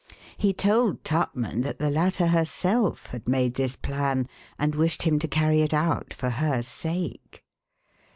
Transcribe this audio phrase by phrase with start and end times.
[0.35, 4.27] He told Tupman that the latter herself had made this plan
[4.57, 7.43] and wished him to carry it out for her sake.